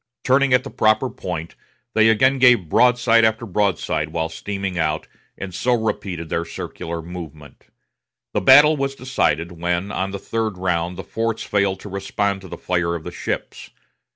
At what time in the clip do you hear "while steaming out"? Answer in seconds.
4.09-5.05